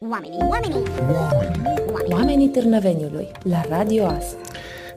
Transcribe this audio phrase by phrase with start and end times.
[0.00, 1.62] Oamenii, oamenii, Oamenii.
[2.10, 4.24] Oamenii Târnăveniului, la Radio As.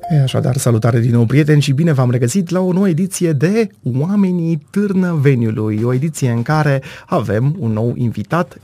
[0.10, 3.70] E, Așadar, salutare din nou, prieteni, și bine v-am regăsit la o nouă ediție de
[4.00, 8.58] Oamenii Târnăveniului, o ediție în care avem un nou invitat,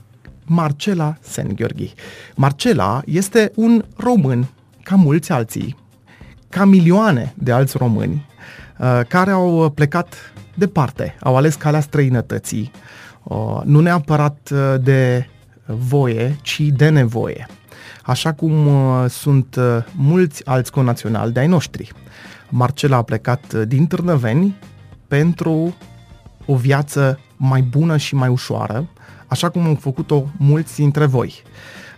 [0.44, 1.94] Marcela Sen Gheorghi.
[2.34, 4.46] Marcela este un român,
[4.82, 5.76] ca mulți alții,
[6.48, 8.26] ca milioane de alți români,
[8.78, 10.14] uh, care au plecat
[10.54, 12.70] departe, au ales calea străinătății,
[13.22, 15.26] uh, nu neapărat uh, de
[15.68, 17.46] voie, ci de nevoie.
[18.02, 19.64] Așa cum uh, sunt uh,
[19.96, 21.92] mulți alți conaționali de ai noștri.
[22.48, 24.58] Marcela a plecat uh, din Târnăveni
[25.08, 25.74] pentru
[26.46, 28.88] o viață mai bună și mai ușoară,
[29.26, 31.42] așa cum au făcut-o mulți dintre voi.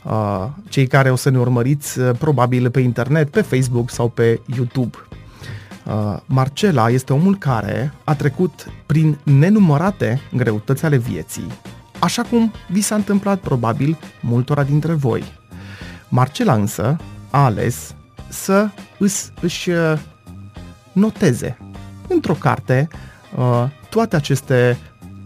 [0.05, 4.41] Uh, Cei care o să ne urmăriți uh, probabil pe internet, pe Facebook sau pe
[4.57, 4.96] YouTube.
[5.84, 11.46] Uh, Marcela este omul care a trecut prin nenumărate greutăți ale vieții,
[12.00, 15.24] așa cum vi s-a întâmplat probabil multora dintre voi.
[16.09, 16.96] Marcela însă
[17.30, 17.95] a ales
[18.29, 19.98] să îs, își uh,
[20.92, 21.59] noteze
[22.09, 22.88] într-o carte
[23.37, 24.79] uh, toate aceste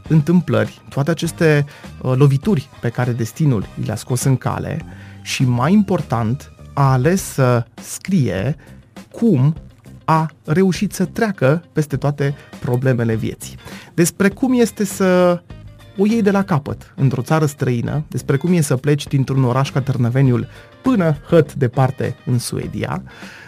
[0.08, 1.64] întâmplări, toate aceste
[2.00, 4.84] uh, lovituri pe care destinul le-a scos în cale
[5.22, 8.56] și, mai important, a ales să scrie
[9.10, 9.54] cum
[10.04, 13.56] a reușit să treacă peste toate problemele vieții.
[13.94, 15.42] Despre cum este să
[15.96, 19.70] o iei de la capăt într-o țară străină, despre cum e să pleci dintr-un oraș
[19.70, 20.48] ca Târnăveniul
[20.82, 23.02] până hăt departe în Suedia,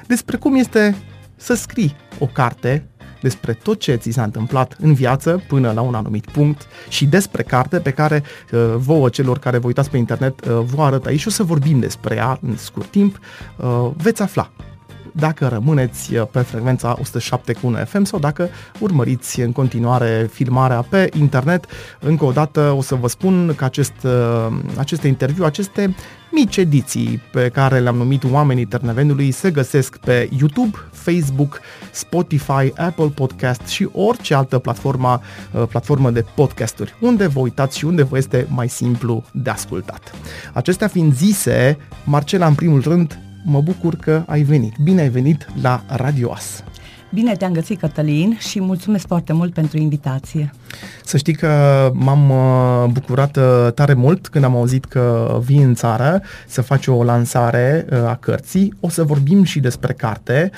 [0.07, 0.97] despre cum este
[1.37, 2.87] să scrii o carte
[3.21, 7.43] despre tot ce ți s-a întâmplat în viață până la un anumit punct și despre
[7.43, 11.21] carte pe care uh, vouă celor care vă uitați pe internet uh, vă arăt aici
[11.21, 13.19] și o să vorbim despre ea în scurt timp,
[13.57, 14.51] uh, veți afla
[15.19, 20.83] dacă rămâneți uh, pe frecvența 107 cu 1 FM sau dacă urmăriți în continuare filmarea
[20.83, 21.65] pe internet.
[22.01, 24.47] Încă o dată o să vă spun că acest, uh,
[24.79, 25.95] aceste interviu, aceste
[26.33, 33.09] mici ediții pe care le-am numit Oamenii Târnăveniului se găsesc pe YouTube, Facebook, Spotify, Apple
[33.15, 35.21] Podcast și orice altă platformă,
[35.53, 40.15] uh, platformă de podcasturi, unde vă uitați și unde vă este mai simplu de ascultat.
[40.53, 44.75] Acestea fiind zise, Marcela, în primul rând, mă bucur că ai venit.
[44.83, 46.65] Bine ai venit la Radio As.
[47.13, 50.51] Bine te-am găsit, Cătălin, și mulțumesc foarte mult pentru invitație.
[51.05, 51.51] Să știi că
[51.95, 56.87] m-am uh, bucurat uh, tare mult când am auzit că vii în țară să faci
[56.87, 58.75] o lansare uh, a cărții.
[58.81, 60.51] O să vorbim și despre carte.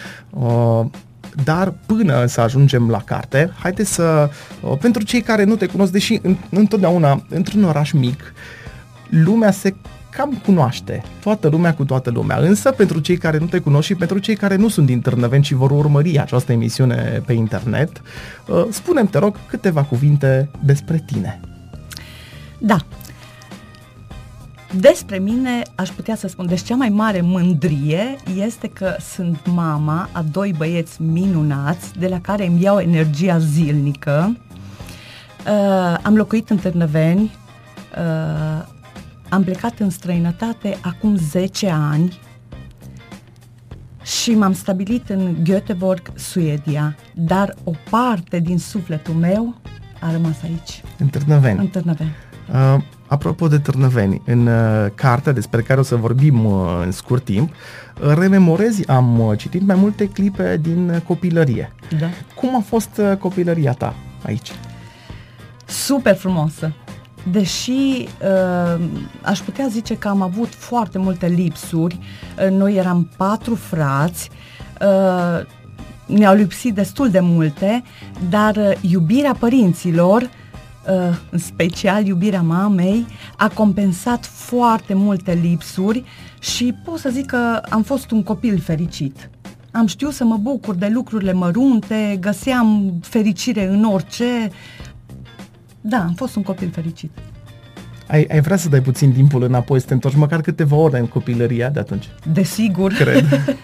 [1.45, 4.31] Dar până să ajungem la carte, haide să,
[4.81, 6.21] pentru cei care nu te cunosc, deși
[6.51, 8.33] întotdeauna într-un oraș mic,
[9.09, 9.75] lumea se
[10.11, 12.37] cam cunoaște toată lumea cu toată lumea.
[12.37, 15.45] Însă, pentru cei care nu te cunosc și pentru cei care nu sunt din Târnăveni
[15.45, 18.03] și vor urmări această emisiune pe internet,
[18.47, 21.41] uh, spunem te rog, câteva cuvinte despre tine.
[22.59, 22.77] Da.
[24.75, 30.09] Despre mine aș putea să spun, deci cea mai mare mândrie este că sunt mama
[30.13, 34.37] a doi băieți minunați de la care îmi iau energia zilnică.
[35.47, 37.23] Uh, am locuit în Târnăveni,
[37.99, 38.67] uh,
[39.29, 42.19] am plecat în străinătate acum 10 ani
[44.03, 49.55] și m-am stabilit în Göteborg, Suedia, dar o parte din sufletul meu
[50.01, 50.83] a rămas aici.
[50.99, 51.59] În Târnăveni.
[51.59, 52.15] În Târnăveni.
[52.53, 57.25] Uh, apropo de Târnăveni, în uh, cartea despre care o să vorbim uh, în scurt
[57.25, 61.73] timp, uh, rememorezi, am uh, citit mai multe clipe din uh, copilărie.
[61.99, 62.07] Da.
[62.35, 63.95] Cum a fost uh, copilăria ta
[64.25, 64.53] aici?
[65.67, 66.73] Super frumoasă
[67.31, 68.85] deși uh,
[69.23, 71.99] aș putea zice că am avut foarte multe lipsuri,
[72.45, 74.31] uh, noi eram patru frați,
[74.81, 75.47] uh,
[76.07, 77.83] ne-au lipsit destul de multe,
[78.29, 83.07] dar uh, iubirea părinților, uh, în special iubirea mamei,
[83.37, 86.05] a compensat foarte multe lipsuri
[86.39, 89.31] și pot să zic că am fost un copil fericit.
[89.71, 94.51] Am știut să mă bucur de lucrurile mărunte, găseam fericire în orice,
[95.81, 97.11] da, am fost un copil fericit.
[98.09, 101.07] Ai, ai vrea să dai puțin timpul înapoi, să te întorci măcar câteva ore în
[101.07, 102.09] copilăria de atunci?
[102.33, 102.93] Desigur.
[102.93, 103.25] Cred.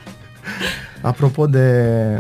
[1.05, 2.19] Apropo de,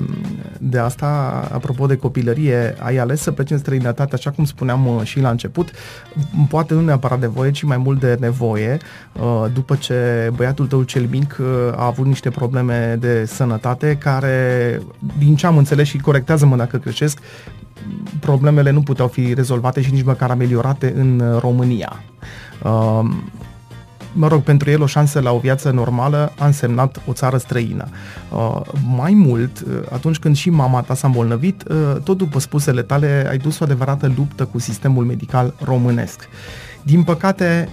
[0.58, 1.06] de asta,
[1.52, 5.30] apropo de copilărie, ai ales să pleci în străinătate, așa cum spuneam uh, și la
[5.30, 5.70] început,
[6.48, 8.78] poate nu neapărat de voie, ci mai mult de nevoie,
[9.12, 11.46] uh, după ce băiatul tău cel mic uh,
[11.76, 14.80] a avut niște probleme de sănătate care,
[15.18, 17.18] din ce am înțeles și corectează-mă dacă greșesc,
[18.20, 21.92] problemele nu puteau fi rezolvate și nici măcar ameliorate în România.
[24.16, 27.88] Mă rog, pentru el o șansă la o viață normală a însemnat o țară străină.
[28.96, 31.62] Mai mult, atunci când și mama ta s-a îmbolnăvit,
[32.02, 36.28] tot după spusele tale, ai dus o adevărată luptă cu sistemul medical românesc.
[36.82, 37.68] Din păcate,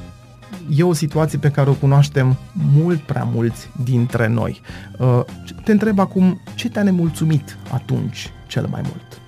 [0.69, 2.37] e o situație pe care o cunoaștem
[2.73, 4.61] mult prea mulți dintre noi.
[4.97, 5.19] Uh,
[5.63, 9.20] te întreb acum, ce te-a nemulțumit atunci cel mai mult?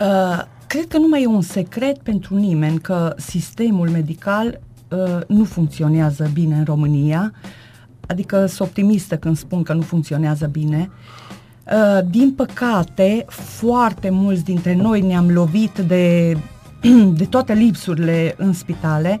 [0.00, 5.44] Uh, cred că nu mai e un secret pentru nimeni că sistemul medical uh, nu
[5.44, 7.32] funcționează bine în România,
[8.06, 10.90] adică sunt optimistă când spun că nu funcționează bine.
[11.72, 16.36] Uh, din păcate, foarte mulți dintre noi ne-am lovit de,
[17.20, 19.20] de toate lipsurile în spitale,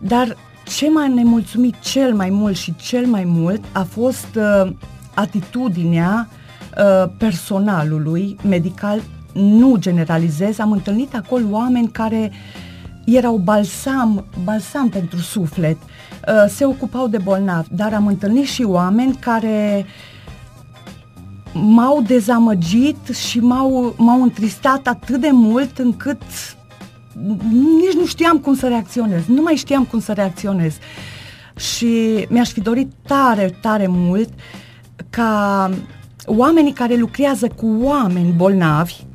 [0.00, 4.72] dar ce m-a nemulțumit cel mai mult și cel mai mult a fost uh,
[5.14, 6.28] atitudinea
[6.78, 9.00] uh, personalului medical,
[9.36, 12.32] nu generalizez, am întâlnit acolo oameni care
[13.04, 19.14] erau balsam, balsam pentru suflet, uh, se ocupau de bolnavi, dar am întâlnit și oameni
[19.14, 19.86] care
[21.52, 26.22] m-au dezamăgit și m-au, m-au întristat atât de mult încât
[27.80, 30.74] nici nu știam cum să reacționez, nu mai știam cum să reacționez.
[31.56, 34.28] Și mi-aș fi dorit tare, tare mult
[35.10, 35.70] ca
[36.24, 39.05] oamenii care lucrează cu oameni bolnavi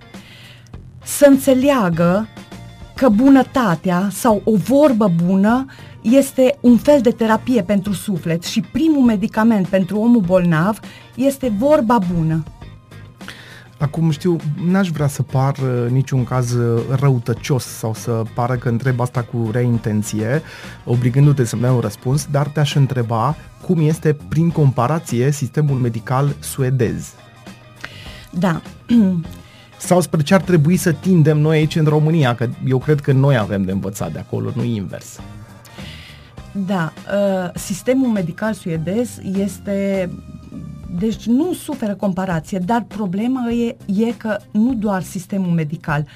[1.03, 2.27] să înțeleagă
[2.95, 5.65] că bunătatea sau o vorbă bună
[6.01, 10.79] este un fel de terapie pentru suflet și primul medicament pentru omul bolnav
[11.15, 12.43] este vorba bună.
[13.77, 18.69] Acum știu, n-aș vrea să par uh, niciun caz uh, răutăcios sau să pară că
[18.69, 20.41] întreb asta cu rea intenție,
[20.85, 27.13] obligându-te să-mi dai un răspuns, dar te-aș întreba cum este, prin comparație, sistemul medical suedez.
[28.31, 28.61] Da.
[29.81, 33.11] sau spre ce ar trebui să tindem noi aici în România, că eu cred că
[33.11, 35.19] noi avem de învățat de acolo, nu invers.
[36.51, 40.09] Da, uh, sistemul medical suedez este
[40.99, 46.07] deci nu suferă comparație, dar problema e, e că nu doar sistemul medical.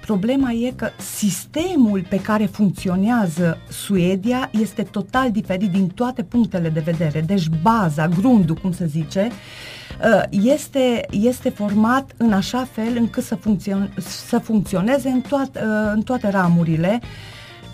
[0.00, 0.88] Problema e că
[1.18, 7.20] sistemul pe care funcționează Suedia este total diferit din toate punctele de vedere.
[7.20, 9.83] Deci baza, grundul, cum se zice, uh,
[10.30, 16.02] este, este format în așa fel încât să, funcțion, să funcționeze în, toat, uh, în
[16.02, 17.00] toate ramurile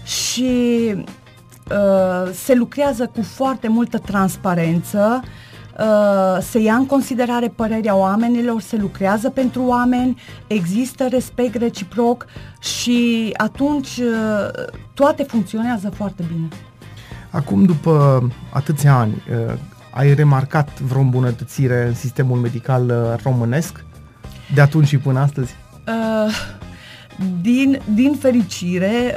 [0.05, 5.23] și uh, se lucrează cu foarte multă transparență,
[5.81, 12.27] Uh, se ia în considerare părerea oamenilor, se lucrează pentru oameni, există respect reciproc
[12.61, 14.65] și atunci uh,
[14.95, 16.49] toate funcționează foarte bine.
[17.31, 19.55] Acum, după atâția ani, uh,
[19.91, 23.85] ai remarcat vreo îmbunătățire în sistemul medical românesc
[24.55, 25.55] de atunci și până astăzi?
[25.89, 26.35] Uh,
[27.41, 29.15] din, din fericire,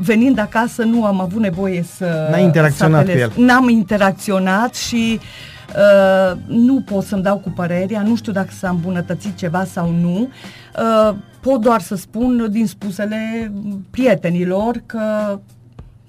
[0.00, 2.28] venind acasă, nu am avut nevoie să...
[2.30, 3.32] N-ai interacționat cu el.
[3.36, 8.68] N-am interacționat și uh, Uh, nu pot să-mi dau cu părerea, nu știu dacă s-a
[8.68, 10.28] îmbunătățit ceva sau nu.
[10.78, 13.52] Uh, pot doar să spun din spusele
[13.90, 15.38] prietenilor că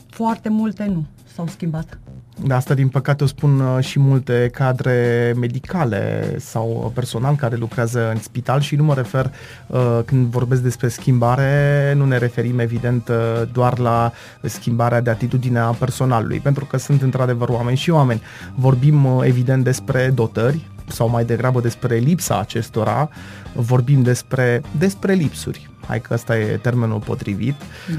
[0.10, 1.06] foarte multe nu
[1.36, 2.00] s-au schimbat.
[2.44, 8.12] De asta, din păcate, o spun uh, și multe cadre medicale sau personal care lucrează
[8.12, 9.32] în spital și nu mă refer,
[9.68, 13.16] uh, când vorbesc despre schimbare, nu ne referim, evident, uh,
[13.52, 14.12] doar la
[14.42, 18.22] schimbarea de atitudine a personalului, pentru că sunt, într-adevăr, oameni și oameni.
[18.56, 23.10] Vorbim, evident, despre dotări, sau mai degrabă despre lipsa acestora,
[23.54, 25.70] vorbim despre, despre lipsuri.
[25.88, 27.56] Hai că ăsta e termenul potrivit.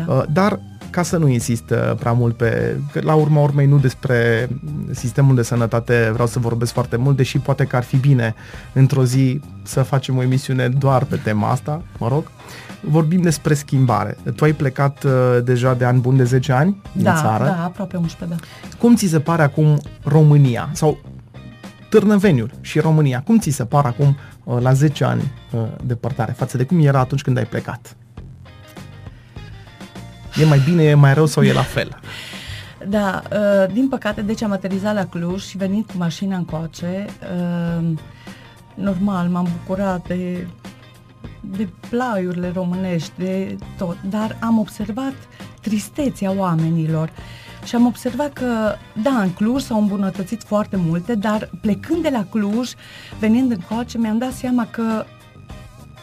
[0.06, 0.25] Da.
[0.32, 2.76] Dar ca să nu insist uh, prea mult pe...
[2.93, 4.49] Că la urma urmei nu despre
[4.90, 8.34] sistemul de sănătate vreau să vorbesc foarte mult, deși poate că ar fi bine
[8.72, 12.31] într-o zi să facem o emisiune doar pe tema asta, mă rog.
[12.81, 14.17] Vorbim despre schimbare.
[14.36, 15.12] Tu ai plecat uh,
[15.44, 17.44] deja de ani buni de 10 ani din da, țară.
[17.44, 18.46] Da, aproape 11, da.
[18.79, 20.70] Cum ți se pare acum România?
[20.72, 20.98] Sau
[21.89, 23.22] Târnăveniul și România.
[23.27, 26.98] Cum ți se par acum uh, la 10 ani uh, departare față de cum era
[26.98, 27.96] atunci când ai plecat?
[30.40, 32.00] E mai bine, e mai rău sau e la fel?
[32.88, 37.06] Da, uh, din păcate, deci am aterizat la Cluj și venit cu mașina încoace.
[37.36, 37.88] Uh,
[38.74, 40.46] normal, m-am bucurat de,
[41.40, 45.14] de plaiurile românești, de tot, dar am observat
[45.60, 47.10] tristețea oamenilor
[47.64, 52.26] și am observat că, da, în Cluj s-au îmbunătățit foarte multe, dar plecând de la
[52.30, 52.70] Cluj,
[53.18, 55.04] venind încoace, mi-am dat seama că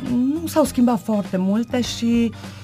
[0.10, 2.64] nu s-au schimbat foarte multe și uh, Uh,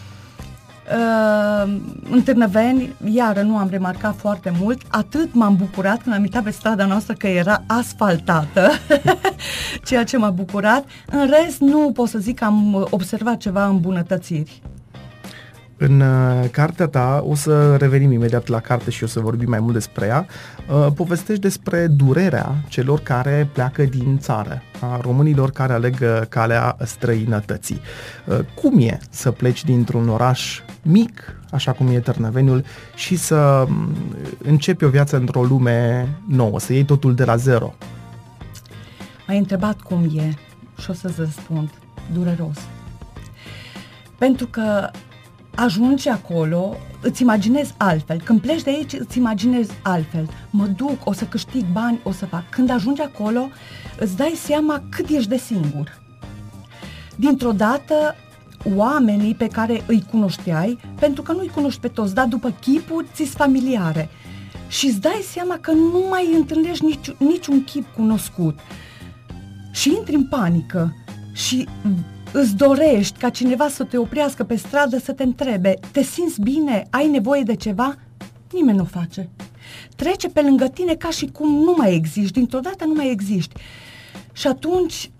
[2.11, 6.51] în Târnăveni, iară nu am remarcat foarte mult, atât m-am bucurat când am uitat pe
[6.51, 8.69] strada noastră că era asfaltată,
[9.87, 10.85] ceea ce m-a bucurat.
[11.11, 14.61] În rest, nu pot să zic că am observat ceva îmbunătățiri.
[15.83, 19.59] În uh, cartea ta, o să revenim imediat la carte și o să vorbim mai
[19.59, 20.25] mult despre ea,
[20.69, 26.77] uh, povestești despre durerea celor care pleacă din țară, a românilor care aleg uh, calea
[26.83, 27.81] străinătății.
[28.61, 32.63] Cum e să pleci dintr-un oraș mic, așa cum e Târnăveniul,
[32.95, 33.95] și să mm,
[34.43, 37.73] începi o viață într-o lume nouă, să iei totul de la zero?
[39.27, 40.33] M-ai întrebat cum e
[40.77, 41.69] și o să-ți răspund.
[42.13, 42.57] Dureros.
[44.17, 44.89] Pentru că
[45.55, 48.21] ajungi acolo, îți imaginezi altfel.
[48.21, 50.29] Când pleci de aici, îți imaginezi altfel.
[50.49, 52.49] Mă duc, o să câștig bani, o să fac.
[52.49, 53.49] Când ajungi acolo,
[53.99, 55.99] îți dai seama cât ești de singur.
[57.15, 58.15] Dintr-o dată,
[58.75, 63.07] oamenii pe care îi cunoșteai, pentru că nu îi cunoști pe toți, dar după chipuri
[63.13, 64.09] ți familiare.
[64.67, 68.59] Și îți dai seama că nu mai întâlnești nici, niciun chip cunoscut.
[69.71, 70.95] Și intri în panică
[71.33, 71.67] și
[72.31, 76.87] îți dorești ca cineva să te oprească pe stradă să te întrebe, te simți bine,
[76.89, 77.95] ai nevoie de ceva?
[78.51, 79.29] Nimeni nu o face.
[79.95, 83.61] Trece pe lângă tine ca și cum nu mai existi, dintr-o dată nu mai existi.
[84.33, 85.11] Și atunci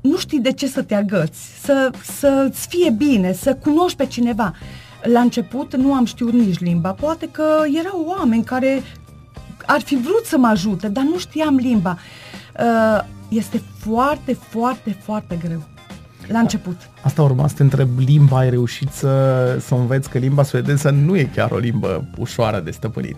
[0.00, 4.54] nu știi de ce să te agăți, să, să-ți fie bine, să cunoști pe cineva.
[5.02, 8.82] La început nu am știut nici limba, poate că erau oameni care
[9.66, 11.98] ar fi vrut să mă ajute, dar nu știam limba.
[12.58, 15.73] Uh, este foarte, foarte, foarte greu
[16.28, 16.76] la început.
[17.02, 21.16] Asta urma să te întreb, limba ai reușit să, să înveți că limba suedeză nu
[21.16, 23.16] e chiar o limbă ușoară de stăpânit.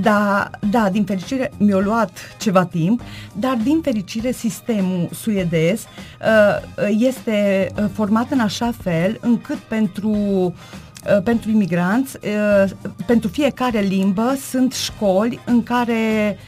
[0.00, 3.00] Da, da, din fericire mi-a luat ceva timp,
[3.32, 11.22] dar din fericire sistemul suedez uh, este uh, format în așa fel încât pentru uh,
[11.24, 12.70] pentru imigranți, uh,
[13.06, 16.38] pentru fiecare limbă sunt școli în care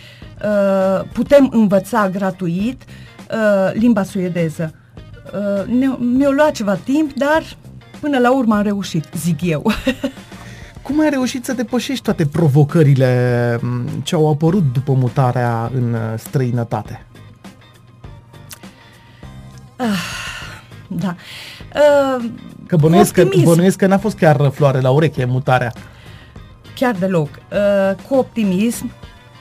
[0.45, 2.83] uh, putem învăța gratuit
[3.31, 4.75] uh, limba suedeză.
[5.35, 7.43] Uh, mi-a luat ceva timp, dar
[8.01, 9.73] până la urmă am reușit, zic eu.
[10.83, 13.61] Cum ai reușit să depășești toate provocările
[14.03, 17.07] ce au apărut după mutarea în uh, străinătate?
[19.77, 19.87] Ah,
[20.89, 21.15] da.
[21.75, 22.25] Uh,
[22.67, 25.73] că bănuiesc, că bănuiesc că n-a fost chiar floare la ureche mutarea.
[26.75, 27.29] Chiar deloc.
[27.29, 28.91] Uh, cu optimism,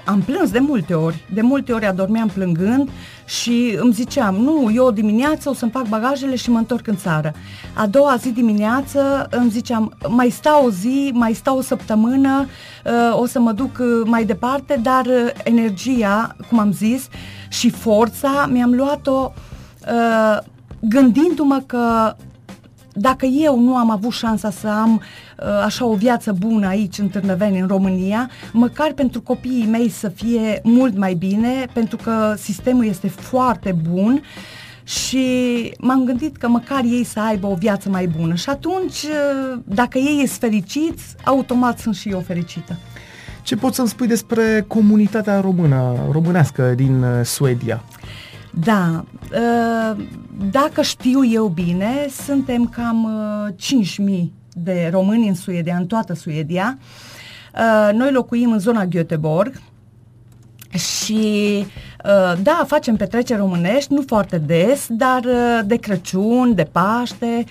[0.07, 1.25] am plâns de multe ori.
[1.33, 2.89] De multe ori adormeam plângând
[3.25, 7.33] și îmi ziceam, nu, eu dimineață o să-mi fac bagajele și mă întorc în țară.
[7.73, 12.45] A doua zi dimineață îmi ziceam, mai stau o zi, mai stau o săptămână,
[12.85, 17.07] uh, o să mă duc uh, mai departe, dar uh, energia, cum am zis,
[17.49, 19.31] și forța mi-am luat-o
[20.79, 22.15] gândindu-mă că
[22.99, 27.07] dacă eu nu am avut șansa să am uh, așa o viață bună aici în
[27.07, 32.85] Târnăveni, în România, măcar pentru copiii mei să fie mult mai bine, pentru că sistemul
[32.85, 34.21] este foarte bun
[34.83, 35.25] și
[35.79, 39.97] m-am gândit că măcar ei să aibă o viață mai bună și atunci, uh, dacă
[39.97, 42.77] ei sunt fericiți, automat sunt și eu fericită.
[43.41, 47.83] Ce poți să-mi spui despre comunitatea română, românească din uh, Suedia?
[48.63, 49.95] Da, ă,
[50.51, 53.09] dacă știu eu bine, suntem cam
[53.51, 56.77] 5.000 ă, de români în Suedia, în toată Suedia.
[57.87, 59.51] Ă, noi locuim în zona Göteborg
[60.71, 61.65] și
[62.43, 65.21] da, facem petreceri românești, nu foarte des, dar
[65.65, 67.43] de Crăciun, de Paște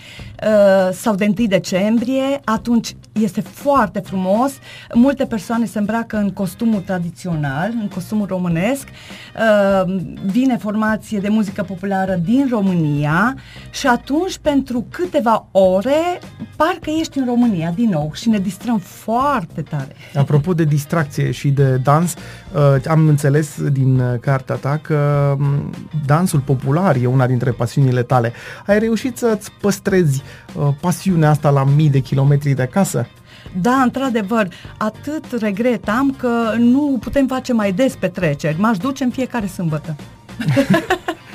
[0.93, 4.52] sau de 1 decembrie, atunci este foarte frumos.
[4.95, 8.88] Multe persoane se îmbracă în costumul tradițional, în costumul românesc.
[8.88, 13.35] Uh, vine formație de muzică populară din România
[13.71, 16.21] și atunci pentru câteva ore
[16.57, 19.97] parcă ești în România din nou și ne distrăm foarte tare.
[20.14, 25.71] Apropo de distracție și de dans, uh, am înțeles din uh, cartea ta că um,
[26.07, 28.33] dansul popular e una dintre pasiunile tale.
[28.66, 30.23] Ai reușit să-ți păstrezi
[30.80, 33.06] pasiunea asta la mii de kilometri de acasă?
[33.61, 38.61] Da, într-adevăr, atât regret am că nu putem face mai des petreceri.
[38.61, 39.97] M-aș duce în fiecare sâmbătă.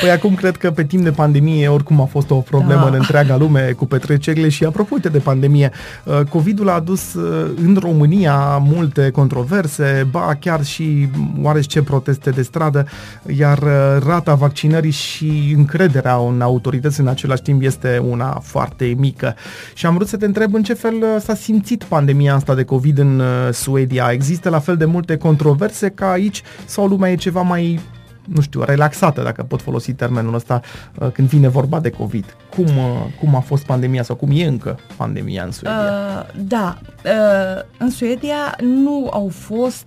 [0.00, 2.86] Păi acum cred că pe timp de pandemie oricum a fost o problemă da.
[2.86, 5.70] în întreaga lume cu petrecerile și apropo de pandemie,
[6.04, 11.08] uh, COVID-ul a adus uh, în România multe controverse, ba chiar și
[11.42, 12.86] oarece proteste de stradă,
[13.26, 19.34] iar uh, rata vaccinării și încrederea în autorități în același timp este una foarte mică.
[19.74, 22.98] Și am vrut să te întreb în ce fel s-a simțit pandemia asta de COVID
[22.98, 24.08] în Suedia.
[24.10, 27.80] Există la fel de multe controverse ca aici sau lumea e ceva mai
[28.24, 30.60] nu știu, relaxată, dacă pot folosi termenul ăsta,
[30.98, 32.36] uh, când vine vorba de COVID.
[32.56, 35.80] Cum, uh, cum a fost pandemia sau cum e încă pandemia în Suedia?
[35.80, 39.86] Uh, da, uh, în Suedia nu au fost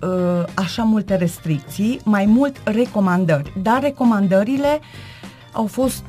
[0.00, 4.80] uh, așa multe restricții, mai mult recomandări, dar recomandările
[5.52, 6.02] au fost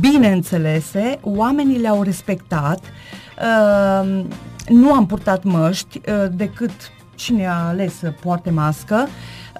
[0.00, 4.24] bineînțelese, oamenii le-au respectat, uh,
[4.68, 6.72] nu am purtat măști uh, decât
[7.22, 9.08] cine a ales să poarte mască.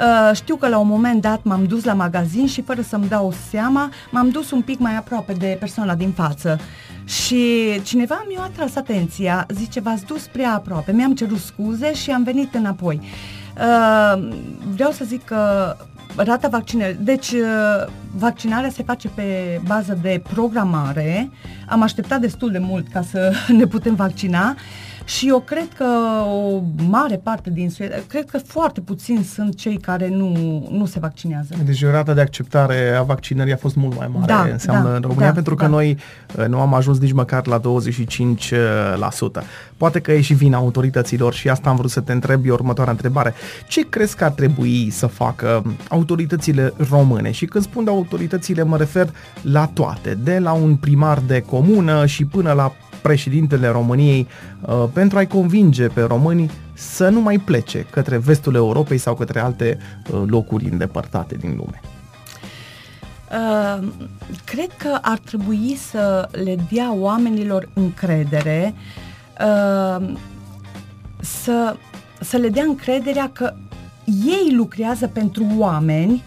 [0.00, 3.32] Uh, știu că la un moment dat m-am dus la magazin și fără să-mi dau
[3.50, 6.58] seama, m-am dus un pic mai aproape de persoana din față.
[7.04, 7.44] Și
[7.82, 12.54] cineva mi-a atras atenția, zice, v-ați dus prea aproape, mi-am cerut scuze și am venit
[12.54, 13.00] înapoi.
[13.56, 14.28] Uh,
[14.74, 15.76] vreau să zic că
[16.16, 16.98] rata vaccinării.
[17.00, 21.30] Deci, uh, vaccinarea se face pe bază de programare.
[21.68, 24.50] Am așteptat destul de mult ca să ne putem vaccina.
[24.50, 25.84] Uh, și eu cred că
[26.26, 30.32] o mare parte din Suedia, cred că foarte puțini sunt cei care nu,
[30.70, 31.54] nu se vaccinează.
[31.64, 35.00] Deci rata de acceptare a vaccinării a fost mult mai mare, da, înseamnă da, în
[35.00, 35.70] România, da, pentru că da.
[35.70, 35.98] noi
[36.38, 37.62] uh, nu am ajuns nici măcar la 25%.
[39.76, 42.92] Poate că e și vina autorităților și asta am vrut să te întreb, e următoarea
[42.92, 43.34] întrebare.
[43.68, 47.30] Ce crezi că ar trebui să facă autoritățile române?
[47.30, 49.08] Și când spun de autoritățile, mă refer
[49.42, 54.26] la toate, de la un primar de comună și până la președintele României
[54.60, 59.40] uh, pentru a-i convinge pe români să nu mai plece către vestul Europei sau către
[59.40, 59.78] alte
[60.10, 61.80] uh, locuri îndepărtate din lume?
[63.32, 63.88] Uh,
[64.44, 68.74] cred că ar trebui să le dea oamenilor încredere,
[69.40, 70.12] uh,
[71.20, 71.76] să,
[72.20, 73.54] să le dea încrederea că
[74.04, 76.24] ei lucrează pentru oameni,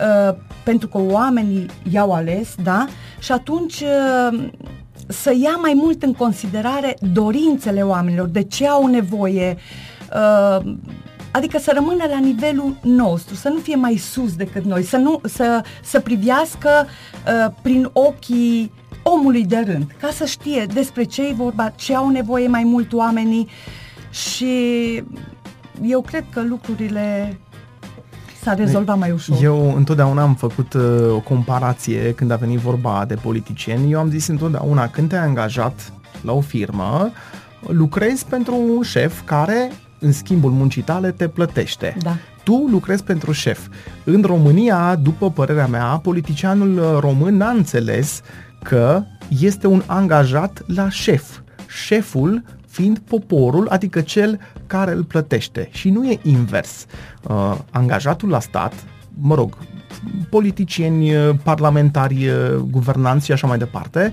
[0.00, 2.86] uh, pentru că oamenii i-au ales, da?
[3.18, 4.48] Și atunci uh,
[5.22, 9.56] să ia mai mult în considerare dorințele oamenilor, de ce au nevoie,
[10.14, 10.74] uh,
[11.30, 15.20] adică să rămână la nivelul nostru, să nu fie mai sus decât noi, să, nu,
[15.24, 21.32] să, să privească uh, prin ochii omului de rând, ca să știe despre ce e
[21.32, 23.48] vorba, ce au nevoie mai mult oamenii
[24.10, 24.54] și
[25.82, 27.38] eu cred că lucrurile
[28.44, 29.36] s-a rezolvat mai ușor.
[29.42, 33.92] Eu întotdeauna am făcut uh, o comparație când a venit vorba de politicieni.
[33.92, 37.10] Eu am zis întotdeauna, când te-ai angajat la o firmă,
[37.66, 41.96] lucrezi pentru un șef care, în schimbul muncii tale, te plătește.
[42.02, 42.16] Da.
[42.42, 43.60] Tu lucrezi pentru șef.
[44.04, 48.20] În România, după părerea mea, politicianul uh, român n-a înțeles
[48.62, 49.02] că
[49.40, 51.38] este un angajat la șef.
[51.68, 52.42] Șeful
[52.74, 55.68] fiind poporul, adică cel care îl plătește.
[55.72, 56.86] Și nu e invers.
[57.22, 58.74] Uh, angajatul la stat,
[59.20, 59.56] mă rog,
[60.30, 64.12] politicieni, uh, parlamentari, uh, guvernanți și așa mai departe,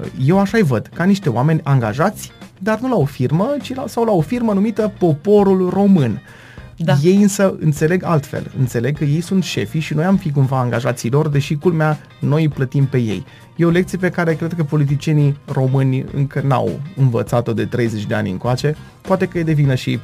[0.00, 3.84] uh, eu așa-i văd, ca niște oameni angajați, dar nu la o firmă, ci la,
[3.86, 6.20] sau la o firmă numită Poporul Român.
[6.84, 6.96] Da.
[7.02, 11.10] Ei însă înțeleg altfel, înțeleg că ei sunt șefii și noi am fi cumva angajații
[11.10, 13.24] lor, deși culmea noi îi plătim pe ei.
[13.56, 18.14] E o lecție pe care cred că politicienii români încă n-au învățat-o de 30 de
[18.14, 20.00] ani încoace, poate că e de vină și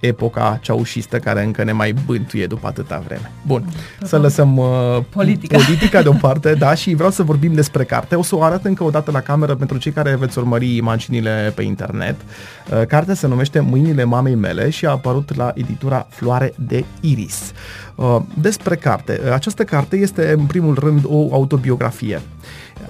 [0.00, 3.32] epoca ceaușistă care încă ne mai bântuie după atâta vreme.
[3.46, 3.64] Bun,
[4.02, 4.66] să lăsăm uh,
[5.08, 5.58] Politica.
[5.58, 8.14] politica deoparte, da, și vreau să vorbim despre carte.
[8.14, 11.52] O să o arăt încă o dată la cameră pentru cei care veți urmări imaginile
[11.54, 12.16] pe internet.
[12.20, 17.52] Uh, cartea se numește Mâinile mamei mele și a apărut la editura Floare de Iris.
[17.94, 19.20] Uh, despre carte.
[19.24, 22.20] Uh, Această carte este în primul rând o autobiografie.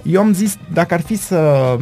[0.03, 1.77] Eu am zis, dacă ar fi să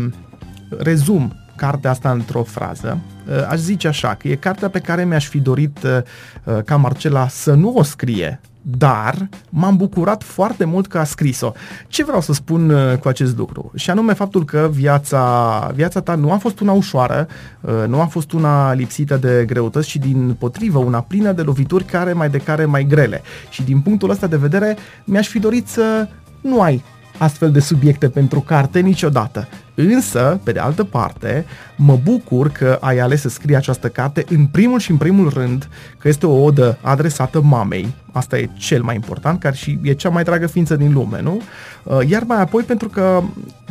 [0.79, 5.29] rezum cartea asta într-o frază, uh, aș zice așa, că e cartea pe care mi-aș
[5.29, 5.99] fi dorit uh,
[6.45, 11.53] uh, ca Marcela să nu o scrie, dar m-am bucurat foarte mult că a scris-o.
[11.89, 13.73] Ce vreau să spun uh, cu acest lucru?
[13.75, 17.29] Și anume faptul că viața, viața ta nu a fost una ușoară,
[17.61, 21.85] uh, nu a fost una lipsită de greutăți, ci din potrivă una plină de lovituri
[21.85, 23.23] care mai de care mai grele.
[23.51, 26.09] Și din punctul ăsta de vedere mi-aș fi dorit să
[26.41, 26.85] nu ai
[27.19, 29.49] astfel de subiecte pentru carte niciodată.
[29.77, 34.47] Însă, pe de altă parte, mă bucur că ai ales să scrii această carte în
[34.47, 37.95] primul și în primul rând că este o odă adresată mamei.
[38.13, 41.41] Asta e cel mai important, care și e cea mai dragă ființă din lume, nu?
[41.83, 43.23] Uh, Iar mai apoi pentru că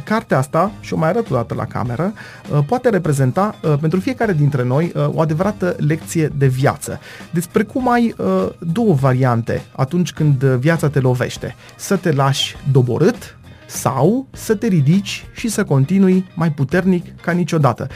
[0.03, 2.13] cartea asta, și o mai arăt o dată la cameră,
[2.51, 6.99] uh, poate reprezenta uh, pentru fiecare dintre noi uh, o adevărată lecție de viață.
[7.31, 11.55] Despre cum ai uh, două variante atunci când uh, viața te lovește.
[11.75, 17.87] Să te lași doborât sau să te ridici și să continui mai puternic ca niciodată.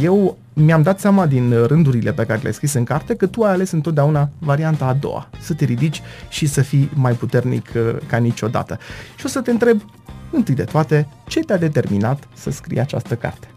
[0.00, 3.52] Eu mi-am dat seama din rândurile pe care le-ai scris în carte că tu ai
[3.52, 8.16] ales întotdeauna varianta a doua, să te ridici și să fii mai puternic uh, ca
[8.16, 8.78] niciodată.
[9.16, 9.82] Și o să te întreb,
[10.30, 13.48] întâi de toate, ce te-a determinat să scrii această carte?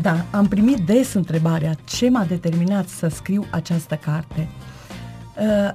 [0.00, 4.48] Da, am primit des întrebarea ce m-a determinat să scriu această carte.
[5.38, 5.74] Uh,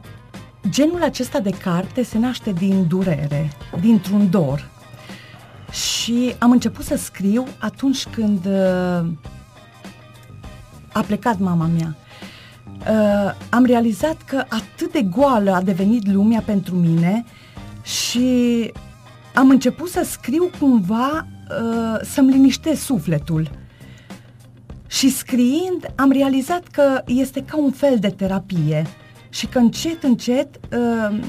[0.69, 4.69] genul acesta de carte se naște din durere, dintr-un dor.
[5.71, 9.05] Și am început să scriu atunci când uh,
[10.91, 11.95] a plecat mama mea.
[12.79, 17.25] Uh, am realizat că atât de goală a devenit lumea pentru mine
[17.83, 18.71] și
[19.33, 23.49] am început să scriu cumva uh, să-mi liniștesc sufletul.
[24.87, 28.87] Și scriind am realizat că este ca un fel de terapie
[29.31, 31.19] și că încet, încet uh,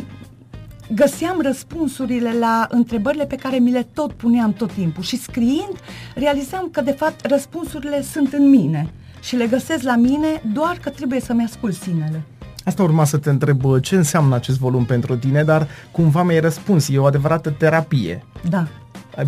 [0.95, 5.77] găseam răspunsurile la întrebările pe care mi le tot puneam tot timpul și scriind
[6.15, 10.91] realizam că de fapt răspunsurile sunt în mine și le găsesc la mine doar că
[10.91, 12.23] trebuie să-mi ascult sinele.
[12.65, 16.89] Asta urma să te întreb ce înseamnă acest volum pentru tine, dar cumva mi-ai răspuns,
[16.89, 18.25] e o adevărată terapie.
[18.49, 18.67] Da.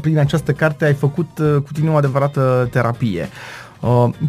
[0.00, 3.22] Prin această carte ai făcut uh, cu tine o adevărată terapie.
[3.22, 3.63] Uh,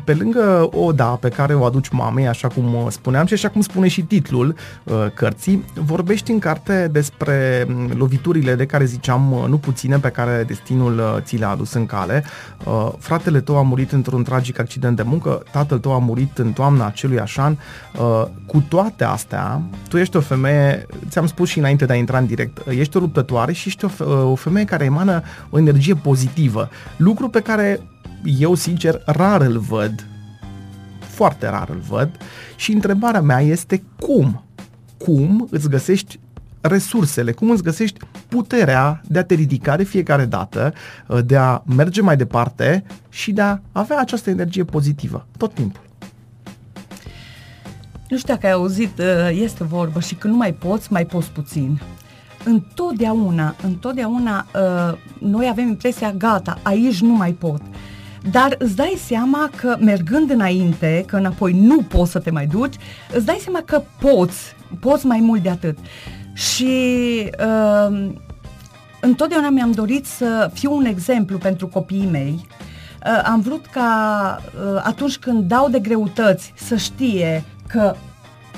[0.03, 3.61] pe lângă oda pe care o aduci mamei, așa cum uh, spuneam și așa cum
[3.61, 9.57] spune și titlul uh, cărții, vorbești în carte despre mm, loviturile de care ziceam nu
[9.57, 12.23] puține pe care destinul ți le-a adus în cale.
[12.97, 16.85] Fratele tău a murit într-un tragic accident de muncă, tatăl tău a murit în toamna
[16.85, 17.59] acelui așan.
[18.45, 22.25] Cu toate astea, tu ești o femeie, ți-am spus și înainte de a intra în
[22.25, 27.29] direct, ești o luptătoare și ești o, o femeie care emană o energie pozitivă, lucru
[27.29, 27.81] pe care
[28.25, 30.05] eu sincer rar îl văd,
[30.99, 32.09] foarte rar îl văd
[32.55, 34.43] și întrebarea mea este cum?
[34.97, 36.19] Cum îți găsești
[36.61, 40.73] resursele, cum îți găsești puterea de a te ridica de fiecare dată,
[41.25, 45.83] de a merge mai departe și de a avea această energie pozitivă tot timpul.
[48.09, 51.81] Nu știu dacă ai auzit, este vorbă și când nu mai poți, mai poți puțin.
[52.43, 54.45] Întotdeauna, întotdeauna
[55.19, 57.61] noi avem impresia, gata, aici nu mai pot.
[58.31, 62.75] Dar îți dai seama că mergând înainte, că înapoi nu poți să te mai duci,
[63.13, 65.77] îți dai seama că poți, poți mai mult de atât.
[66.33, 66.75] Și
[67.39, 68.09] uh,
[69.01, 72.47] întotdeauna mi-am dorit să fiu un exemplu pentru copiii mei.
[73.05, 77.95] Uh, am vrut ca uh, atunci când dau de greutăți să știe că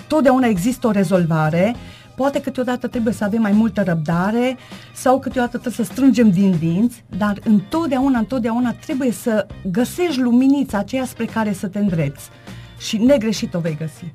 [0.07, 1.75] totdeauna există o rezolvare
[2.17, 4.57] Poate câteodată trebuie să avem mai multă răbdare
[4.93, 11.05] sau câteodată trebuie să strângem din dinți, dar întotdeauna, întotdeauna trebuie să găsești luminița aceea
[11.05, 12.29] spre care să te îndrepți.
[12.77, 14.13] Și negreșit o vei găsi.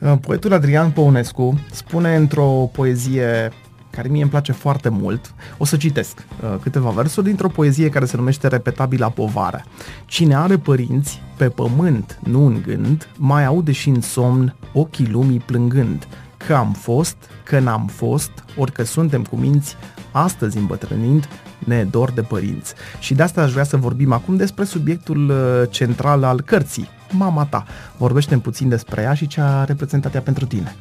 [0.00, 3.52] Uh, poetul Adrian Păunescu spune într-o poezie
[3.90, 5.34] care mie îmi place foarte mult.
[5.58, 9.64] O să citesc uh, câteva versuri dintr-o poezie care se numește Repetabila povară.
[10.04, 15.38] Cine are părinți pe pământ, nu în gând, mai aude și în somn ochii lumii
[15.38, 16.06] plângând
[16.46, 19.76] că am fost, că n-am fost, orică suntem cu minți,
[20.12, 22.74] astăzi îmbătrânind, ne dor de părinți.
[22.98, 27.44] Și de asta aș vrea să vorbim acum despre subiectul uh, central al cărții, mama
[27.44, 27.64] ta.
[27.96, 30.76] vorbește puțin despre ea și ce a reprezentat ea pentru tine.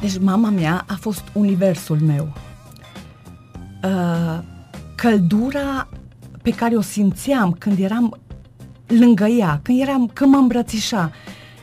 [0.00, 2.32] Deci mama mea a fost universul meu.
[3.84, 4.38] Uh,
[4.94, 5.88] căldura
[6.42, 8.18] pe care o simțeam când eram
[8.86, 11.10] lângă ea, când, eram, când mă îmbrățișa,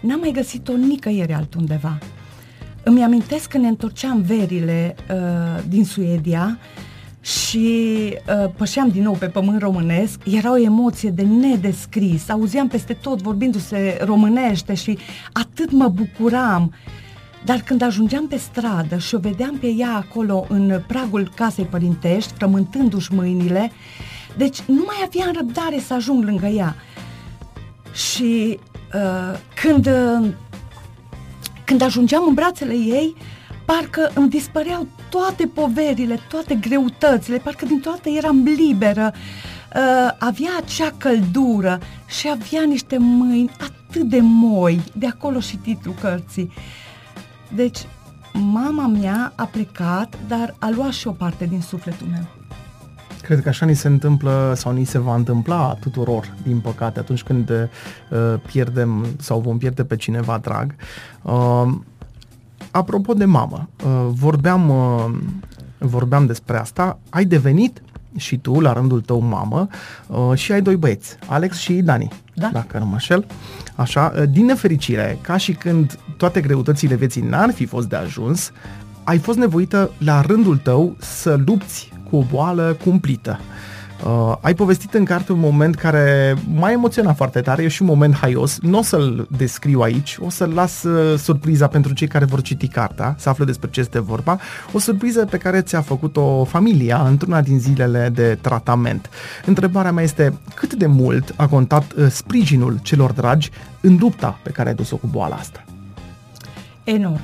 [0.04, 1.98] N-am mai găsit-o nicăieri altundeva.
[2.84, 6.58] Îmi amintesc că ne întorceam verile uh, din Suedia
[7.22, 7.68] și
[8.14, 13.22] uh, pășeam din nou pe pământ românesc, era o emoție de nedescris, auzeam peste tot
[13.22, 14.98] vorbindu-se românește și
[15.32, 16.74] atât mă bucuram.
[17.46, 22.34] Dar când ajungeam pe stradă și o vedeam pe ea acolo în pragul casei părintești,
[22.34, 23.72] frământându-și mâinile,
[24.38, 26.76] deci nu mai aveam răbdare să ajung lângă ea.
[27.94, 28.73] Și uh,
[29.62, 30.30] când, uh,
[31.64, 33.16] când ajungeam în brațele ei,
[33.66, 39.14] parcă îmi dispăreau toate poverile, toate greutățile, parcă din toate eram liberă.
[39.14, 45.96] Uh, avea acea căldură și avea niște mâini atât de moi, de acolo și titlul
[46.02, 46.52] cărții.
[47.56, 47.80] Deci,
[48.34, 52.43] mama mea a plecat, dar a luat și o parte din sufletul meu.
[53.24, 57.24] Cred că așa ni se întâmplă sau ni se va întâmpla tuturor, din păcate, atunci
[57.24, 60.76] când uh, pierdem sau vom pierde pe cineva drag.
[61.22, 61.72] Uh,
[62.72, 65.06] apropo de mamă, uh, vorbeam, uh,
[65.78, 67.00] vorbeam despre asta.
[67.10, 67.82] Ai devenit
[68.18, 69.68] și tu, la rândul tău, mamă,
[70.08, 72.50] uh, și ai doi băieți, Alex și Dani, da.
[72.54, 73.26] dacă nu mă șel.
[73.76, 78.52] Așa, uh, din nefericire, ca și când toate greutățile vieții n-ar fi fost de ajuns,
[79.04, 83.40] ai fost nevoită la rândul tău să lupți cu o boală cumplită.
[84.06, 87.88] Uh, ai povestit în carte un moment care m-a emoționat foarte tare, e și un
[87.88, 92.26] moment haios, nu o să-l descriu aici, o să-l las uh, surpriza pentru cei care
[92.26, 94.40] vor citi cartea, să află despre ce este vorba,
[94.72, 99.10] o surpriză pe care ți-a făcut-o familia într-una din zilele de tratament.
[99.46, 103.50] Întrebarea mea este cât de mult a contat uh, sprijinul celor dragi
[103.82, 105.64] în lupta pe care ai dus-o cu boala asta?
[106.84, 107.22] Enorm.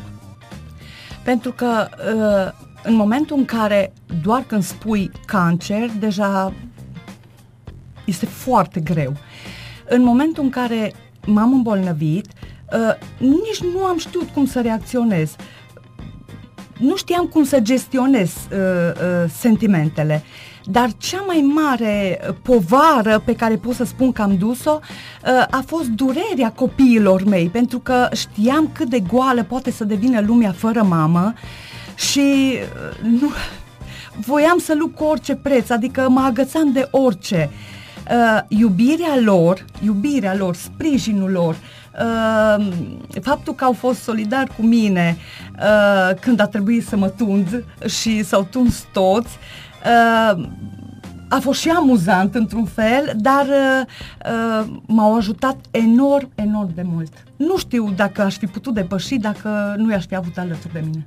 [1.23, 6.53] Pentru că uh, în momentul în care doar când spui cancer, deja
[8.05, 9.13] este foarte greu.
[9.87, 10.93] În momentul în care
[11.25, 15.35] m-am îmbolnăvit, uh, nici nu am știut cum să reacționez.
[16.77, 20.23] nu știam cum să gestionez uh, uh, sentimentele.
[20.63, 25.45] Dar cea mai mare uh, povară pe care pot să spun că am dus-o uh,
[25.49, 30.51] a fost durerea copiilor mei, pentru că știam cât de goală poate să devină lumea
[30.51, 31.33] fără mamă
[31.99, 33.29] și uh, nu,
[34.25, 37.49] voiam să lupt cu orice preț, adică mă agățam de orice.
[38.11, 41.55] Uh, iubirea lor, iubirea lor, sprijinul lor,
[41.99, 42.67] uh,
[43.21, 45.17] faptul că au fost solidari cu mine
[45.59, 49.37] uh, când a trebuit să mă tund și s-au tuns toți,
[49.85, 50.47] uh,
[51.29, 53.85] a fost și amuzant într-un fel, dar uh,
[54.25, 57.13] uh, m-au ajutat enorm, enorm de mult.
[57.35, 61.05] Nu știu dacă aș fi putut depăși dacă nu i-aș fi avut alături de mine.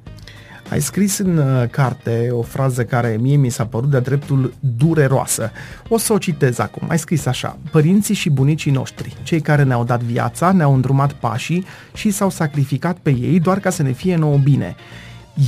[0.72, 5.50] Ai scris în uh, carte o frază care mie mi s-a părut de dreptul dureroasă.
[5.88, 6.88] O să o citez acum.
[6.90, 7.58] Ai scris așa.
[7.70, 12.96] Părinții și bunicii noștri, cei care ne-au dat viața, ne-au îndrumat pașii și s-au sacrificat
[13.02, 14.74] pe ei doar ca să ne fie nouă bine.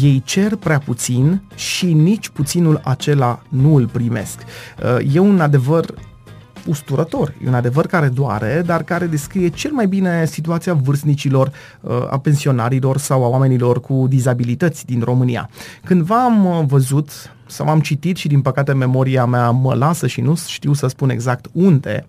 [0.02, 4.38] Ei cer prea puțin și nici puținul acela nu îl primesc.
[4.82, 5.94] Uh, e un adevăr
[6.66, 7.34] usturător.
[7.44, 12.18] E un adevăr care doare, dar care descrie cel mai bine situația vârstnicilor, uh, a
[12.18, 15.50] pensionarilor sau a oamenilor cu dizabilități din România.
[15.84, 17.10] Cândva am uh, văzut
[17.46, 21.10] sau am citit și din păcate memoria mea mă lasă și nu știu să spun
[21.10, 22.06] exact unde,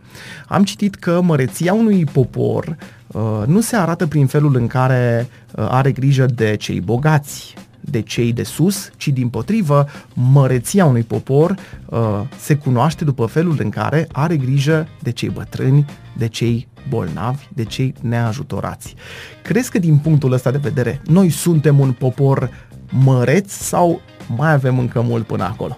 [0.47, 2.75] am citit că măreția unui popor
[3.07, 7.53] uh, nu se arată prin felul în care are grijă de cei bogați,
[7.89, 11.99] de cei de sus, ci din potrivă, măreția unui popor uh,
[12.37, 15.85] se cunoaște după felul în care are grijă de cei bătrâni,
[16.17, 18.95] de cei bolnavi, de cei neajutorați.
[19.43, 22.49] Crezi că din punctul ăsta de vedere noi suntem un popor
[22.89, 24.01] măreț sau
[24.35, 25.77] mai avem încă mult până acolo?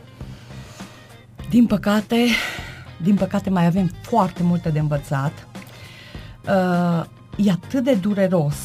[1.49, 2.25] Din păcate,
[3.01, 5.47] din păcate mai avem foarte multe de învățat.
[6.47, 7.05] Uh,
[7.45, 8.55] e atât de dureros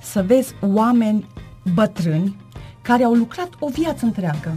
[0.00, 1.26] să vezi oameni
[1.74, 2.36] bătrâni
[2.84, 4.56] care au lucrat o viață întreagă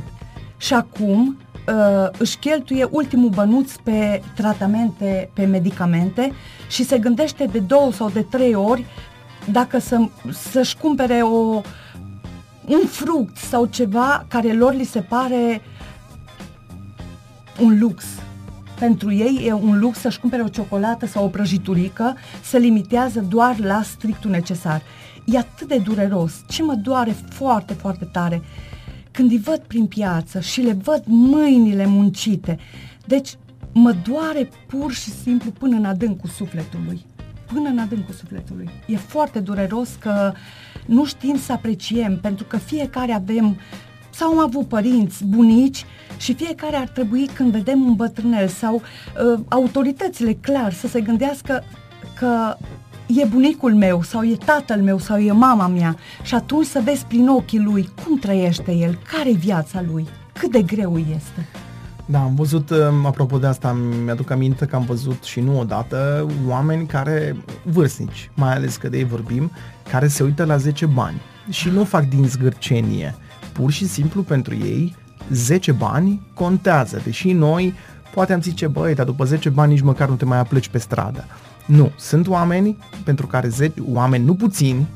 [0.58, 1.38] și acum
[1.68, 6.32] uh, își cheltuie ultimul bănuț pe tratamente, pe medicamente
[6.70, 8.86] și se gândește de două sau de trei ori
[9.52, 10.08] dacă să,
[10.52, 11.62] să-și cumpere o,
[12.66, 15.62] un fruct sau ceva care lor li se pare
[17.60, 18.06] un lux.
[18.80, 23.60] Pentru ei e un lux să-și cumpere o ciocolată sau o prăjiturică, se limitează doar
[23.60, 24.82] la strictul necesar
[25.34, 26.44] e atât de dureros.
[26.48, 28.42] Ce mă doare foarte, foarte tare
[29.12, 32.58] când îi văd prin piață și le văd mâinile muncite.
[33.06, 33.36] Deci
[33.74, 37.06] mă doare pur și simplu până în adâncul sufletului.
[37.46, 38.70] Până în adâncul sufletului.
[38.88, 40.34] E foarte dureros că
[40.86, 43.58] nu știm să apreciem, pentru că fiecare avem
[44.10, 45.86] sau am avut părinți, bunici
[46.18, 51.64] și fiecare ar trebui când vedem un bătrânel sau uh, autoritățile clar să se gândească
[52.16, 52.58] că
[53.08, 57.06] e bunicul meu sau e tatăl meu sau e mama mea și atunci să vezi
[57.06, 61.48] prin ochii lui cum trăiește el, care e viața lui, cât de greu este.
[62.06, 66.28] Da, am văzut, um, apropo de asta, mi-aduc aminte că am văzut și nu odată
[66.48, 69.52] oameni care, vârstnici, mai ales că de ei vorbim,
[69.90, 73.16] care se uită la 10 bani și nu fac din zgârcenie.
[73.52, 74.96] Pur și simplu pentru ei
[75.30, 77.74] 10 bani contează, deși noi
[78.14, 80.78] poate am zice, băi, dar după 10 bani nici măcar nu te mai apleci pe
[80.78, 81.26] stradă.
[81.68, 84.88] Nu, sunt oameni pentru care 10, oameni nu puțini,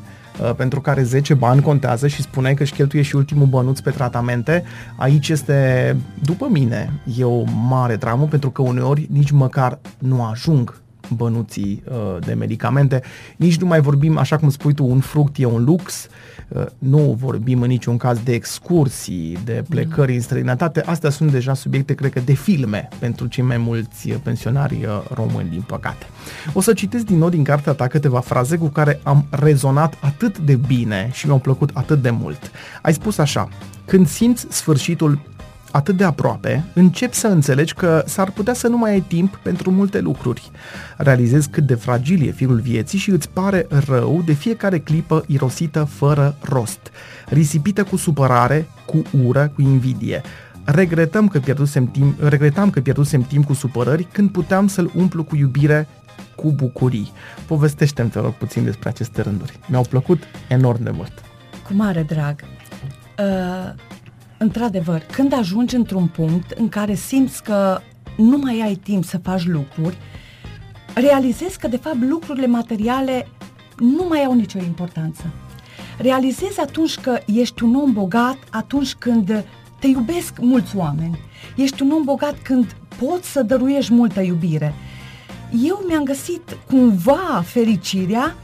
[0.41, 3.89] uh, pentru care 10 bani contează și spuneai că își cheltuie și ultimul bănuț pe
[3.89, 4.63] tratamente,
[4.95, 10.81] aici este, după mine, e o mare dramă pentru că uneori nici măcar nu ajung
[11.15, 11.95] bănuții uh,
[12.25, 13.01] de medicamente.
[13.35, 16.07] Nici nu mai vorbim, așa cum spui tu, un fruct e un lux,
[16.47, 20.81] uh, nu vorbim în niciun caz de excursii, de plecări în străinătate.
[20.81, 25.49] Astea sunt deja subiecte, cred că, de filme pentru cei mai mulți pensionari uh, români,
[25.49, 26.05] din păcate.
[26.53, 30.37] O să citesc din nou din cartea ta câteva fraze cu care am rezonat atât
[30.37, 32.51] de bine și mi-au plăcut atât de mult.
[32.81, 33.49] Ai spus așa,
[33.85, 35.19] când simți sfârșitul
[35.71, 39.71] atât de aproape, începi să înțelegi că s-ar putea să nu mai ai timp pentru
[39.71, 40.51] multe lucruri.
[40.97, 45.83] Realizezi cât de fragil e firul vieții și îți pare rău de fiecare clipă irosită
[45.83, 46.91] fără rost,
[47.27, 50.21] risipită cu supărare, cu ură, cu invidie.
[50.63, 55.35] Regretăm că pierdusem timp, regretam că pierdusem timp cu supărări când puteam să-l umplu cu
[55.35, 55.87] iubire,
[56.35, 57.11] cu bucurii.
[57.45, 59.59] Povestește-mi, te rog, puțin despre aceste rânduri.
[59.67, 61.11] Mi-au plăcut enorm de mult.
[61.67, 62.35] Cu mare drag.
[63.19, 63.73] Uh,
[64.41, 67.81] într-adevăr, când ajungi într-un punct în care simți că
[68.17, 69.97] nu mai ai timp să faci lucruri,
[70.93, 73.27] realizezi că, de fapt, lucrurile materiale
[73.77, 75.23] nu mai au nicio importanță.
[75.97, 79.45] Realizezi atunci că ești un om bogat atunci când
[79.79, 81.19] te iubesc mulți oameni.
[81.55, 84.73] Ești un om bogat când poți să dăruiești multă iubire.
[85.63, 88.35] Eu mi-am găsit cumva fericirea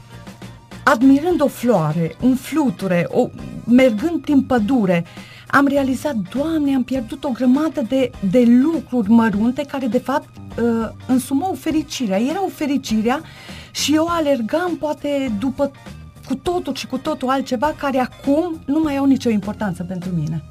[0.83, 3.27] admirând o floare, un fluture, o,
[3.65, 5.05] mergând prin pădure,
[5.47, 10.89] am realizat, Doamne, am pierdut o grămadă de, de lucruri mărunte care, de fapt, uh,
[11.07, 12.19] însumau fericirea.
[12.19, 13.21] Erau fericirea
[13.71, 15.71] și eu alergam, poate, după
[16.27, 20.43] cu totul și cu totul altceva care acum nu mai au nicio importanță pentru mine.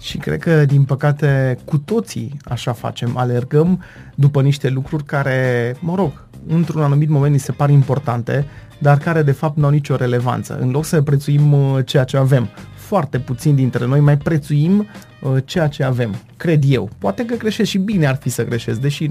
[0.00, 3.16] Și cred că, din păcate, cu toții așa facem.
[3.16, 3.82] Alergăm
[4.14, 8.46] după niște lucruri care, mă rog, într-un anumit moment ni se par importante,
[8.78, 10.58] dar care de fapt nu au nicio relevanță.
[10.60, 12.48] În loc să prețuim uh, ceea ce avem,
[12.86, 14.86] foarte puțin dintre noi mai prețuim
[15.20, 16.88] uh, ceea ce avem, cred eu.
[16.98, 19.10] Poate că greșesc și bine ar fi să greșesc, deși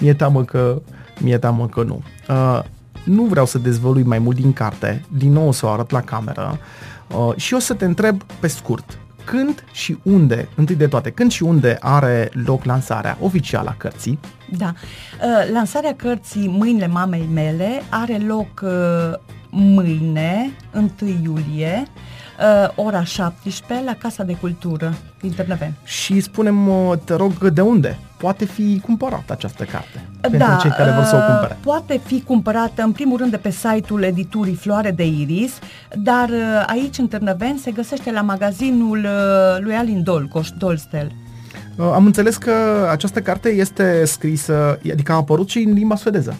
[0.00, 0.82] mi-e teamă că,
[1.20, 2.02] mi-e teamă că nu.
[2.28, 2.62] Uh,
[3.04, 6.00] nu vreau să dezvălui mai mult din carte, din nou o să o arăt la
[6.00, 6.58] cameră
[7.08, 11.30] uh, și o să te întreb pe scurt, când și unde, întâi de toate, când
[11.30, 14.18] și unde are loc lansarea oficială a cărții?
[14.56, 14.72] Da.
[14.74, 19.18] Uh, lansarea cărții Mâinile mamei mele are loc uh,
[19.50, 20.90] mâine, 1
[21.22, 21.84] iulie,
[22.38, 25.72] uh, ora 17 la Casa de Cultură din Târnăven.
[25.84, 26.70] Și spunem,
[27.04, 31.14] te rog, de unde poate fi cumpărată această carte da, pentru cei care vor să
[31.14, 31.58] o uh, cumpere?
[31.60, 35.58] Poate fi cumpărată în primul rând de pe site-ul editurii Floare de Iris,
[35.94, 41.12] dar uh, aici în Târnăven se găsește la magazinul uh, lui Alin Dolcoș, Dolstel.
[41.78, 42.52] Am înțeles că
[42.90, 46.36] această carte este scrisă, adică a apărut și în limba suedeză.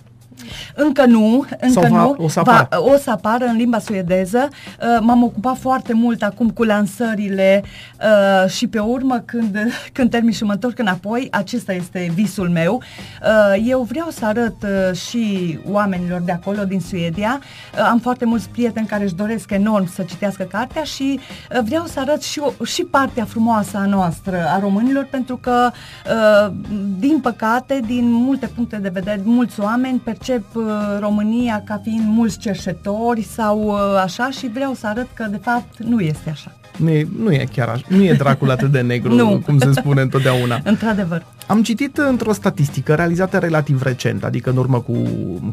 [0.74, 2.16] Încă nu, încă Sau va, nu.
[2.18, 2.68] o să apară?
[2.70, 4.48] Va, o să apară în limba suedeză.
[4.50, 7.62] Uh, m-am ocupat foarte mult acum cu lansările
[8.00, 9.58] uh, și pe urmă când,
[9.92, 12.82] când termin și mă întorc înapoi, acesta este visul meu.
[13.22, 17.40] Uh, eu vreau să arăt uh, și oamenilor de acolo, din Suedia.
[17.74, 21.20] Uh, am foarte mulți prieteni care își doresc enorm să citească cartea și
[21.54, 25.70] uh, vreau să arăt și, o, și partea frumoasă a noastră, a românilor, pentru că,
[26.06, 26.52] uh,
[26.98, 32.04] din păcate, din multe puncte de vedere, mulți oameni percep percep uh, România ca fiind
[32.06, 36.56] mulți cerșetori sau uh, așa și vreau să arăt că de fapt nu este așa.
[36.76, 39.42] Nu e, nu e chiar așa, nu e dracul atât de negru, nu.
[39.44, 40.60] cum se spune întotdeauna.
[40.72, 41.24] Într-adevăr.
[41.46, 44.96] Am citit într-o statistică realizată relativ recent, adică în urmă cu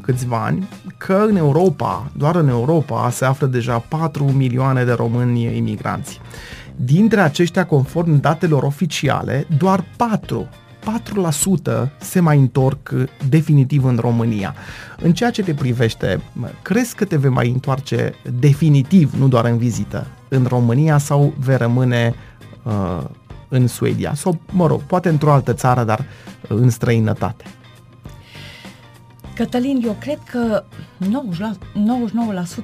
[0.01, 0.67] câțiva ani,
[0.97, 6.19] că în Europa, doar în Europa, se află deja 4 milioane de români imigranți.
[6.75, 10.49] Dintre aceștia, conform datelor oficiale, doar 4
[11.85, 12.93] 4% se mai întorc
[13.29, 14.55] definitiv în România.
[15.01, 16.21] În ceea ce te privește,
[16.61, 21.57] crezi că te vei mai întoarce definitiv, nu doar în vizită, în România sau vei
[21.57, 22.13] rămâne
[22.63, 23.03] uh,
[23.47, 24.13] în Suedia?
[24.13, 26.05] Sau, mă rog, poate într-o altă țară, dar
[26.47, 27.43] în străinătate?
[29.35, 30.63] Cătălin, eu cred că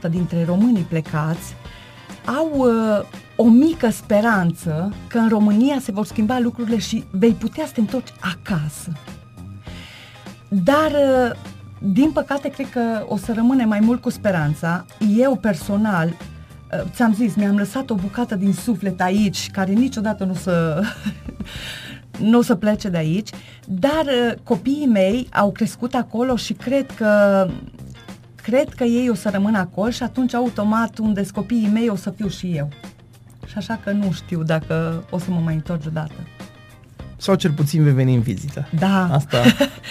[0.08, 1.56] 99% dintre românii plecați
[2.26, 3.08] au uh,
[3.40, 7.80] o mică speranță că în România se vor schimba lucrurile și vei putea să te
[7.80, 8.92] întorci acasă.
[10.48, 11.40] Dar, uh,
[11.82, 14.86] din păcate, cred că o să rămâne mai mult cu speranța.
[15.18, 20.34] Eu, personal, uh, ți-am zis, mi-am lăsat o bucată din suflet aici, care niciodată nu
[20.34, 20.82] să...
[22.20, 23.30] nu o să plece de aici,
[23.68, 27.48] dar uh, copiii mei au crescut acolo și cred că
[28.36, 31.96] cred că ei o să rămână acolo și atunci automat unde sunt copiii mei o
[31.96, 32.70] să fiu și eu.
[33.48, 36.14] Și așa că nu știu dacă o să mă mai întorc odată.
[37.18, 38.68] Sau cel puțin vei veni în vizită.
[38.80, 39.10] Da.
[39.12, 39.42] Asta,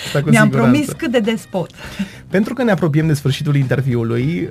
[0.06, 1.70] asta cu Mi-am promis cât de despot.
[2.28, 4.48] Pentru că ne apropiem de sfârșitul interviului,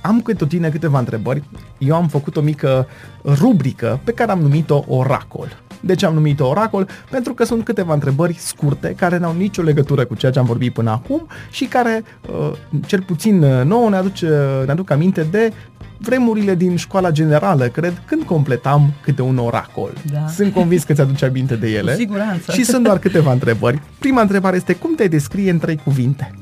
[0.00, 1.42] am cu tine câteva întrebări.
[1.78, 2.88] Eu am făcut o mică
[3.24, 5.62] rubrică pe care am numit-o Oracol.
[5.84, 6.88] De ce am numit-o Oracol?
[7.10, 10.72] Pentru că sunt câteva întrebări scurte care n-au nicio legătură cu ceea ce am vorbit
[10.72, 12.52] până acum și care, uh,
[12.86, 14.28] cel puțin uh, nouă, ne, aduce,
[14.64, 15.52] ne aduc aminte de
[15.98, 19.92] vremurile din școala generală, cred, când completam câte un oracol.
[20.12, 20.26] Da.
[20.26, 21.90] Sunt convins că ți-aduce aminte de ele.
[21.92, 22.52] Cu siguranță.
[22.52, 23.80] Și sunt doar câteva întrebări.
[23.98, 26.34] Prima întrebare este, cum te descrie în trei cuvinte?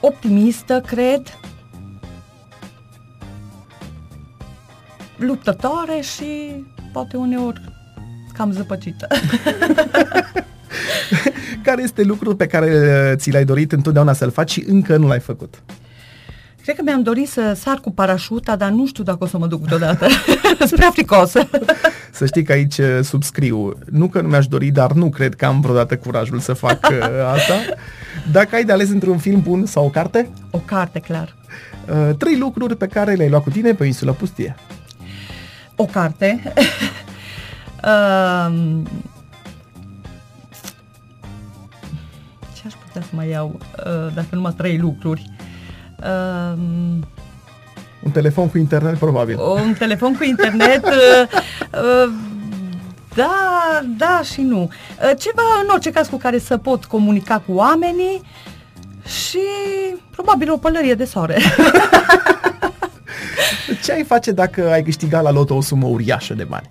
[0.00, 1.22] Optimistă, cred,
[5.20, 7.60] luptătoare și poate uneori
[8.32, 9.06] cam zăpăcită.
[11.62, 15.06] care este lucrul pe care uh, ți l-ai dorit întotdeauna să-l faci și încă nu
[15.06, 15.62] l-ai făcut?
[16.62, 19.46] Cred că mi-am dorit să sar cu parașuta, dar nu știu dacă o să mă
[19.46, 20.06] duc deodată.
[20.58, 21.48] Sunt prea fricosă.
[22.12, 23.78] Să știi că aici uh, subscriu.
[23.90, 26.98] Nu că nu mi-aș dori, dar nu cred că am vreodată curajul să fac uh,
[27.34, 27.54] asta.
[28.32, 30.30] Dacă ai de ales între un film bun sau o carte?
[30.50, 31.36] O carte, clar.
[31.88, 34.56] Uh, trei lucruri pe care le-ai luat cu tine pe insulă pustie
[35.80, 36.42] o carte.
[37.84, 38.54] uh,
[42.54, 45.30] ce aș putea să mai iau uh, dacă numai trei lucruri?
[45.98, 46.58] Uh,
[48.02, 49.38] un telefon cu internet, probabil.
[49.40, 50.92] Un telefon cu internet, uh,
[51.72, 52.12] uh,
[53.14, 53.30] da,
[53.96, 54.60] da și nu.
[54.62, 58.22] Uh, ceva, în orice caz, cu care să pot comunica cu oamenii
[59.06, 59.40] și
[60.10, 61.38] probabil o pălărie de soare.
[63.84, 66.70] Ce ai face dacă ai câștigat la loto o sumă uriașă de bani?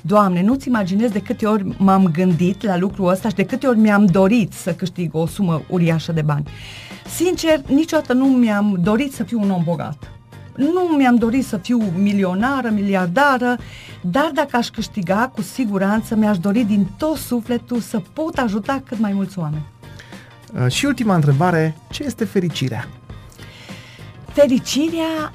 [0.00, 3.78] Doamne, nu-ți imaginezi de câte ori m-am gândit la lucrul ăsta și de câte ori
[3.78, 6.48] mi-am dorit să câștig o sumă uriașă de bani.
[7.14, 10.10] Sincer, niciodată nu mi-am dorit să fiu un om bogat.
[10.56, 13.56] Nu mi-am dorit să fiu milionară, miliardară,
[14.00, 18.98] dar dacă aș câștiga, cu siguranță mi-aș dori din tot sufletul să pot ajuta cât
[18.98, 19.66] mai mulți oameni.
[20.64, 22.88] Uh, și ultima întrebare, ce este fericirea?
[24.32, 25.32] Fericirea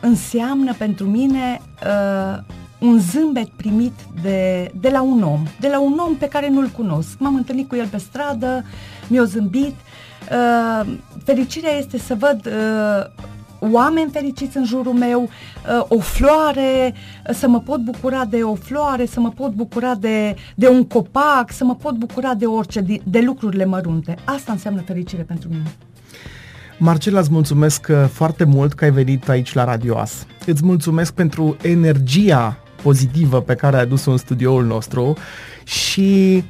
[0.00, 2.38] înseamnă pentru mine uh,
[2.78, 3.92] un zâmbet primit
[4.22, 7.18] de, de la un om, de la un om pe care nu-l cunosc.
[7.18, 8.64] M-am întâlnit cu el pe stradă,
[9.08, 9.74] mi-a zâmbit.
[10.32, 10.92] Uh,
[11.24, 13.26] fericirea este să văd uh,
[13.70, 16.94] oameni fericiți în jurul meu, uh, o floare,
[17.28, 20.84] uh, să mă pot bucura de o floare, să mă pot bucura de, de un
[20.84, 24.16] copac, să mă pot bucura de orice, de, de lucrurile mărunte.
[24.24, 25.72] Asta înseamnă fericire pentru mine.
[26.80, 30.26] Marcela, îți mulțumesc uh, foarte mult că ai venit aici la Radio As.
[30.46, 35.16] Îți mulțumesc pentru energia pozitivă pe care ai adus-o în studioul nostru
[35.64, 36.44] și,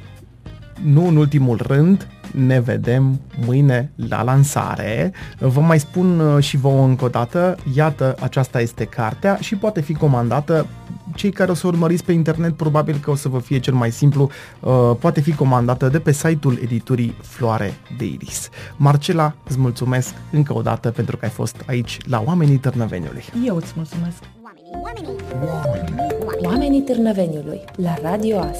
[0.83, 5.13] nu în ultimul rând, ne vedem mâine la lansare.
[5.39, 9.81] Vă mai spun uh, și vouă încă o dată, iată, aceasta este cartea și poate
[9.81, 10.67] fi comandată
[11.15, 13.91] cei care o să urmăriți pe internet, probabil că o să vă fie cel mai
[13.91, 18.49] simplu, uh, poate fi comandată de pe site-ul editurii Floare de Iris.
[18.75, 23.23] Marcela, îți mulțumesc încă o dată pentru că ai fost aici la Oamenii Târnăveniului.
[23.45, 24.17] Eu îți mulțumesc!
[24.43, 25.15] Oamenii, oamenii,
[25.47, 26.45] oamenii.
[26.45, 28.59] Oamenii Târnăveniului la Radio As.